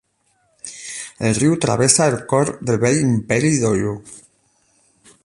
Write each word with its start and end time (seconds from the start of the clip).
El 1.27 1.35
riu 1.43 1.53
travessa 1.65 2.07
el 2.13 2.17
cor 2.33 2.53
del 2.71 2.79
vell 2.85 2.99
Imperi 3.05 3.53
d'Oyo. 3.65 3.95